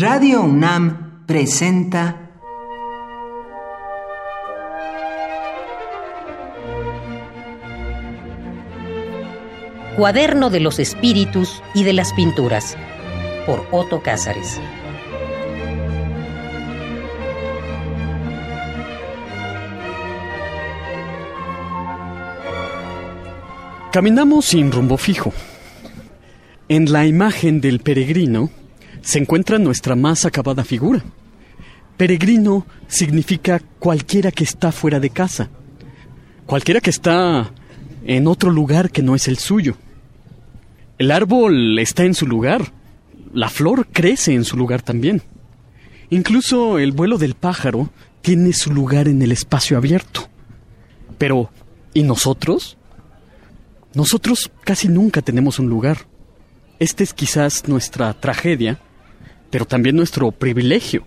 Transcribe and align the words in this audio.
Radio 0.00 0.40
UNAM 0.40 1.26
presenta 1.26 2.30
Cuaderno 9.98 10.48
de 10.48 10.60
los 10.60 10.78
Espíritus 10.78 11.62
y 11.74 11.84
de 11.84 11.92
las 11.92 12.14
Pinturas 12.14 12.78
por 13.44 13.66
Otto 13.72 14.02
Cázares. 14.02 14.58
Caminamos 23.92 24.46
sin 24.46 24.72
rumbo 24.72 24.96
fijo. 24.96 25.34
En 26.70 26.90
la 26.90 27.04
imagen 27.04 27.60
del 27.60 27.80
peregrino 27.80 28.48
se 29.02 29.18
encuentra 29.18 29.58
nuestra 29.58 29.96
más 29.96 30.24
acabada 30.24 30.64
figura. 30.64 31.02
Peregrino 31.96 32.66
significa 32.88 33.60
cualquiera 33.78 34.32
que 34.32 34.44
está 34.44 34.72
fuera 34.72 35.00
de 35.00 35.10
casa, 35.10 35.50
cualquiera 36.46 36.80
que 36.80 36.90
está 36.90 37.52
en 38.04 38.26
otro 38.26 38.50
lugar 38.50 38.90
que 38.90 39.02
no 39.02 39.14
es 39.14 39.28
el 39.28 39.38
suyo. 39.38 39.76
El 40.98 41.10
árbol 41.10 41.78
está 41.78 42.04
en 42.04 42.14
su 42.14 42.26
lugar, 42.26 42.72
la 43.32 43.48
flor 43.48 43.88
crece 43.92 44.34
en 44.34 44.44
su 44.44 44.56
lugar 44.56 44.82
también. 44.82 45.22
Incluso 46.10 46.78
el 46.78 46.92
vuelo 46.92 47.18
del 47.18 47.34
pájaro 47.34 47.90
tiene 48.22 48.52
su 48.52 48.72
lugar 48.72 49.08
en 49.08 49.22
el 49.22 49.32
espacio 49.32 49.76
abierto. 49.76 50.28
Pero, 51.18 51.50
¿y 51.94 52.02
nosotros? 52.02 52.76
Nosotros 53.94 54.50
casi 54.64 54.88
nunca 54.88 55.22
tenemos 55.22 55.58
un 55.58 55.68
lugar. 55.68 56.06
Este 56.78 57.04
es 57.04 57.12
quizás 57.12 57.68
nuestra 57.68 58.12
tragedia, 58.14 58.80
pero 59.50 59.66
también 59.66 59.96
nuestro 59.96 60.30
privilegio, 60.32 61.04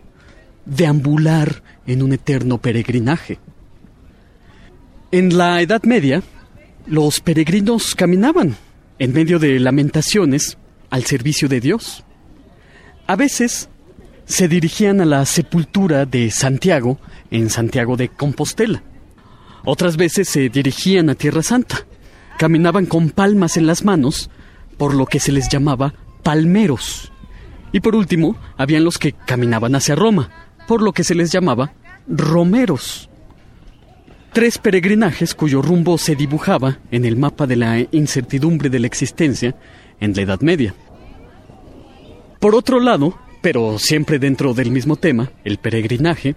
deambular 0.66 1.64
en 1.88 2.04
un 2.04 2.14
eterno 2.14 2.58
peregrinaje. 2.60 3.40
En 5.12 5.38
la 5.38 5.62
Edad 5.62 5.84
Media, 5.84 6.24
los 6.86 7.20
peregrinos 7.20 7.96
caminaban 7.96 8.58
en 9.00 9.14
medio 9.14 9.40
de 9.40 9.60
lamentaciones 9.60 10.58
al 10.90 11.06
servicio 11.06 11.48
de 11.48 11.60
Dios. 11.60 12.04
A 13.08 13.16
veces 13.16 13.70
se 14.26 14.48
dirigían 14.48 15.02
a 15.02 15.06
la 15.06 15.26
sepultura 15.26 16.06
de 16.06 16.32
Santiago 16.32 17.00
en 17.32 17.50
Santiago 17.50 17.96
de 17.96 18.10
Compostela. 18.10 18.84
Otras 19.66 19.98
veces 19.98 20.28
se 20.30 20.50
dirigían 20.50 21.10
a 21.10 21.16
Tierra 21.16 21.44
Santa. 21.44 21.86
Caminaban 22.38 22.86
con 22.86 23.10
palmas 23.10 23.58
en 23.58 23.68
las 23.68 23.84
manos, 23.86 24.30
por 24.78 24.94
lo 24.94 25.06
que 25.06 25.20
se 25.20 25.32
les 25.32 25.48
llamaba 25.50 25.94
palmeros. 26.24 27.13
Y 27.74 27.82
por 27.82 27.96
último, 27.96 28.38
habían 28.56 28.86
los 28.86 28.98
que 28.98 29.12
caminaban 29.12 29.76
hacia 29.76 29.96
Roma, 29.96 30.30
por 30.68 30.82
lo 30.82 30.94
que 30.94 31.04
se 31.04 31.16
les 31.16 31.32
llamaba 31.32 31.74
romeros. 32.08 33.10
Tres 34.32 34.58
peregrinajes 34.58 35.36
cuyo 35.36 35.62
rumbo 35.62 35.98
se 35.98 36.16
dibujaba 36.16 36.80
en 36.92 37.04
el 37.04 37.18
mapa 37.18 37.46
de 37.46 37.56
la 37.56 37.80
incertidumbre 37.92 38.70
de 38.70 38.80
la 38.80 38.88
existencia 38.88 39.56
en 40.00 40.14
la 40.14 40.22
Edad 40.22 40.42
Media. 40.42 40.74
Por 42.40 42.56
otro 42.56 42.80
lado, 42.80 43.18
pero 43.42 43.78
siempre 43.78 44.20
dentro 44.20 44.54
del 44.54 44.72
mismo 44.72 44.96
tema, 44.96 45.32
el 45.44 45.58
peregrinaje, 45.58 46.36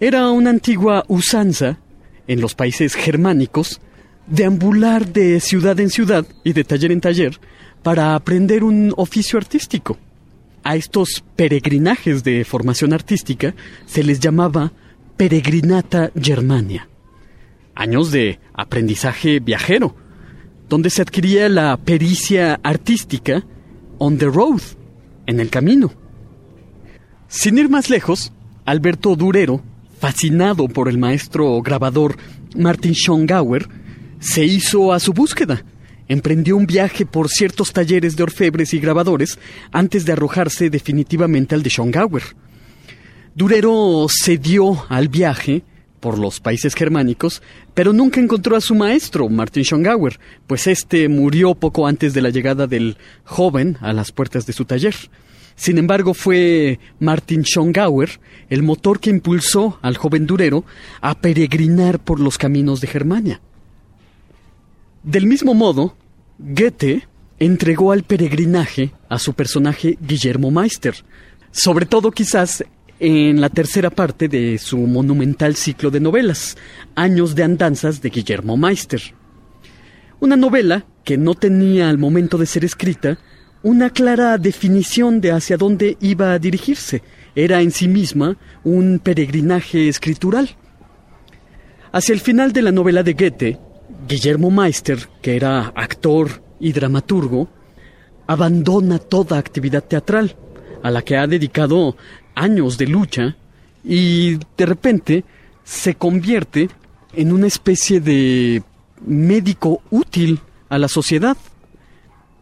era 0.00 0.30
una 0.30 0.50
antigua 0.50 1.04
usanza 1.08 1.78
en 2.26 2.40
los 2.40 2.54
países 2.54 2.94
germánicos 2.94 3.80
deambular 4.26 5.06
de 5.06 5.40
ciudad 5.40 5.80
en 5.80 5.90
ciudad 5.90 6.26
y 6.44 6.52
de 6.52 6.64
taller 6.64 6.92
en 6.92 7.00
taller 7.00 7.40
para 7.82 8.14
aprender 8.14 8.64
un 8.64 8.92
oficio 8.96 9.38
artístico. 9.38 9.96
A 10.64 10.76
estos 10.76 11.24
peregrinajes 11.36 12.24
de 12.24 12.44
formación 12.44 12.92
artística 12.92 13.54
se 13.86 14.02
les 14.02 14.20
llamaba 14.20 14.72
peregrinata 15.16 16.10
germania. 16.20 16.88
Años 17.74 18.10
de 18.10 18.40
aprendizaje 18.54 19.40
viajero, 19.40 19.94
donde 20.68 20.90
se 20.90 21.02
adquiría 21.02 21.48
la 21.48 21.76
pericia 21.76 22.60
artística 22.62 23.44
on 23.98 24.18
the 24.18 24.26
road, 24.26 24.60
en 25.26 25.40
el 25.40 25.50
camino. 25.50 25.92
Sin 27.28 27.58
ir 27.58 27.68
más 27.68 27.90
lejos, 27.90 28.32
Alberto 28.64 29.14
Durero, 29.14 29.62
fascinado 29.98 30.68
por 30.68 30.88
el 30.88 30.98
maestro 30.98 31.60
grabador 31.60 32.16
Martin 32.56 32.94
Schongauer, 32.94 33.68
se 34.20 34.44
hizo 34.44 34.92
a 34.92 35.00
su 35.00 35.12
búsqueda. 35.12 35.62
Emprendió 36.08 36.56
un 36.56 36.66
viaje 36.66 37.04
por 37.04 37.28
ciertos 37.28 37.72
talleres 37.72 38.16
de 38.16 38.22
orfebres 38.22 38.72
y 38.74 38.80
grabadores 38.80 39.38
antes 39.72 40.04
de 40.04 40.12
arrojarse 40.12 40.70
definitivamente 40.70 41.54
al 41.54 41.62
de 41.62 41.70
Schongauer. 41.70 42.22
Durero 43.34 44.06
se 44.08 44.38
dio 44.38 44.86
al 44.88 45.08
viaje 45.08 45.62
por 46.00 46.18
los 46.18 46.40
países 46.40 46.74
germánicos, 46.74 47.42
pero 47.74 47.92
nunca 47.92 48.20
encontró 48.20 48.56
a 48.56 48.60
su 48.60 48.74
maestro, 48.74 49.28
Martin 49.28 49.64
Schongauer, 49.64 50.18
pues 50.46 50.66
éste 50.66 51.08
murió 51.08 51.54
poco 51.54 51.86
antes 51.86 52.14
de 52.14 52.22
la 52.22 52.30
llegada 52.30 52.66
del 52.66 52.96
joven 53.24 53.76
a 53.80 53.92
las 53.92 54.12
puertas 54.12 54.46
de 54.46 54.52
su 54.52 54.64
taller. 54.64 54.94
Sin 55.56 55.76
embargo, 55.76 56.14
fue 56.14 56.78
Martin 57.00 57.42
Schongauer 57.42 58.20
el 58.48 58.62
motor 58.62 59.00
que 59.00 59.10
impulsó 59.10 59.78
al 59.82 59.96
joven 59.96 60.26
Durero 60.26 60.64
a 61.00 61.20
peregrinar 61.20 61.98
por 61.98 62.20
los 62.20 62.38
caminos 62.38 62.80
de 62.80 62.86
Germania. 62.86 63.40
Del 65.02 65.26
mismo 65.26 65.54
modo, 65.54 65.96
Goethe 66.38 67.06
entregó 67.38 67.92
al 67.92 68.02
peregrinaje 68.02 68.92
a 69.08 69.18
su 69.18 69.34
personaje 69.34 69.96
Guillermo 70.00 70.50
Meister, 70.50 70.94
sobre 71.50 71.86
todo 71.86 72.10
quizás 72.10 72.64
en 73.00 73.40
la 73.40 73.48
tercera 73.48 73.90
parte 73.90 74.28
de 74.28 74.58
su 74.58 74.76
monumental 74.78 75.54
ciclo 75.54 75.90
de 75.90 76.00
novelas, 76.00 76.56
Años 76.96 77.34
de 77.34 77.44
Andanzas 77.44 78.02
de 78.02 78.10
Guillermo 78.10 78.56
Meister. 78.56 79.00
Una 80.20 80.36
novela 80.36 80.84
que 81.04 81.16
no 81.16 81.34
tenía 81.34 81.88
al 81.88 81.98
momento 81.98 82.38
de 82.38 82.46
ser 82.46 82.64
escrita 82.64 83.18
una 83.62 83.90
clara 83.90 84.36
definición 84.36 85.20
de 85.20 85.32
hacia 85.32 85.56
dónde 85.56 85.96
iba 86.00 86.32
a 86.32 86.38
dirigirse. 86.38 87.02
Era 87.34 87.60
en 87.60 87.70
sí 87.70 87.86
misma 87.86 88.36
un 88.64 88.98
peregrinaje 88.98 89.88
escritural. 89.88 90.56
Hacia 91.92 92.12
el 92.12 92.20
final 92.20 92.52
de 92.52 92.62
la 92.62 92.72
novela 92.72 93.02
de 93.02 93.14
Goethe, 93.14 93.58
Guillermo 94.06 94.50
Meister, 94.50 95.08
que 95.22 95.36
era 95.36 95.72
actor 95.74 96.42
y 96.60 96.72
dramaturgo, 96.72 97.48
abandona 98.26 98.98
toda 98.98 99.38
actividad 99.38 99.84
teatral, 99.84 100.36
a 100.82 100.90
la 100.90 101.02
que 101.02 101.16
ha 101.16 101.26
dedicado 101.26 101.96
años 102.34 102.78
de 102.78 102.86
lucha, 102.86 103.36
y 103.84 104.36
de 104.56 104.66
repente 104.66 105.24
se 105.64 105.94
convierte 105.94 106.68
en 107.14 107.32
una 107.32 107.46
especie 107.46 108.00
de 108.00 108.62
médico 109.06 109.82
útil 109.90 110.40
a 110.68 110.78
la 110.78 110.88
sociedad. 110.88 111.36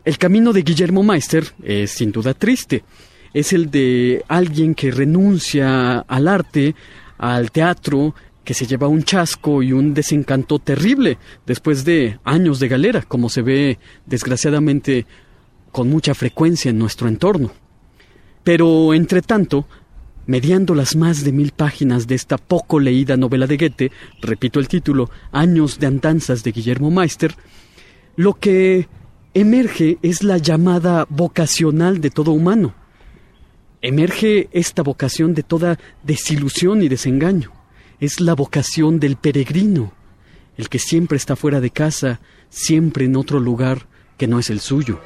El 0.05 0.19
camino 0.19 0.53
de 0.53 0.63
Guillermo 0.63 1.03
Meister 1.03 1.45
es 1.63 1.93
sin 1.93 2.13
duda 2.13 2.35
triste. 2.35 2.85
Es 3.35 3.53
el 3.53 3.71
de 3.71 4.25
alguien 4.29 4.75
que 4.75 4.91
renuncia 4.91 5.99
al 6.01 6.29
arte, 6.29 6.75
al 7.19 7.51
teatro, 7.51 8.15
que 8.47 8.55
se 8.55 8.67
lleva 8.67 8.87
un 8.87 9.03
chasco 9.03 9.61
y 9.61 9.73
un 9.73 9.93
desencanto 9.93 10.61
terrible 10.61 11.19
después 11.45 11.85
de 11.85 12.21
años 12.23 12.61
de 12.61 12.69
galera, 12.69 13.03
como 13.03 13.29
se 13.29 13.43
ve 13.43 13.79
desgraciadamente 14.07 15.05
con 15.73 15.91
mucha 15.91 16.15
frecuencia 16.15 16.71
en 16.71 16.79
nuestro 16.79 17.09
entorno. 17.09 17.51
Pero, 18.45 18.95
entre 18.95 19.21
tanto, 19.21 19.67
mediando 20.27 20.77
las 20.77 20.95
más 20.95 21.25
de 21.25 21.33
mil 21.33 21.51
páginas 21.51 22.07
de 22.07 22.15
esta 22.15 22.39
poco 22.39 22.79
leída 22.79 23.17
novela 23.17 23.49
de 23.49 23.57
Goethe, 23.57 23.93
repito 24.23 24.61
el 24.61 24.69
título, 24.69 25.11
Años 25.33 25.81
de 25.81 25.89
Andanzas 25.89 26.45
de 26.45 26.53
Guillermo 26.53 26.93
Meister, 26.93 27.35
lo 28.15 28.35
que 28.35 28.87
emerge 29.35 29.99
es 30.03 30.23
la 30.23 30.39
llamada 30.39 31.05
vocacional 31.11 32.01
de 32.01 32.11
todo 32.11 32.31
humano. 32.31 32.75
Emerge 33.83 34.49
esta 34.53 34.85
vocación 34.85 35.35
de 35.35 35.43
toda 35.43 35.81
desilusión 36.05 36.85
y 36.85 36.89
desengaño 36.89 37.56
es 38.01 38.21
la 38.21 38.35
vocación 38.35 39.01
del 39.01 39.17
peregrino, 39.17 39.93
el 40.57 40.69
que 40.69 40.79
siempre 40.79 41.17
está 41.17 41.37
fuera 41.37 41.61
de 41.61 41.71
casa, 41.71 42.21
siempre 42.49 43.05
en 43.05 43.17
otro 43.17 43.41
lugar 43.41 43.87
que 44.17 44.27
no 44.27 44.39
es 44.39 44.51
el 44.51 44.61
suyo. 44.61 45.01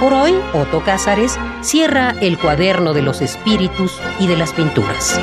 Por 0.00 0.12
hoy, 0.12 0.34
Otto 0.52 0.84
Cázares 0.84 1.38
cierra 1.62 2.10
el 2.20 2.38
cuaderno 2.38 2.92
de 2.92 3.02
los 3.02 3.22
espíritus 3.22 3.98
y 4.20 4.26
de 4.26 4.36
las 4.36 4.52
pinturas. 4.52 5.18